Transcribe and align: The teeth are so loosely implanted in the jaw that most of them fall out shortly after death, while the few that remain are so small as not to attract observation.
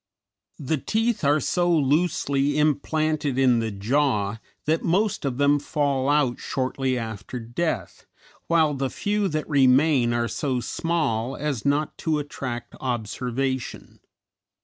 The 0.57 0.79
teeth 0.79 1.23
are 1.23 1.39
so 1.39 1.69
loosely 1.71 2.57
implanted 2.57 3.37
in 3.37 3.59
the 3.59 3.69
jaw 3.69 4.37
that 4.65 4.81
most 4.83 5.25
of 5.25 5.37
them 5.37 5.59
fall 5.59 6.09
out 6.09 6.39
shortly 6.39 6.97
after 6.97 7.39
death, 7.39 8.07
while 8.47 8.73
the 8.73 8.89
few 8.89 9.27
that 9.27 9.47
remain 9.47 10.11
are 10.11 10.27
so 10.27 10.59
small 10.59 11.35
as 11.37 11.65
not 11.65 11.99
to 11.99 12.17
attract 12.17 12.73
observation. 12.81 13.99